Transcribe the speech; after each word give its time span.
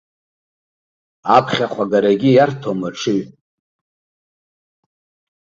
Аԥхьахә 1.35 1.79
агарагьы 1.83 2.31
иарҭом 2.33 2.79
аҽыҩ. 2.87 3.21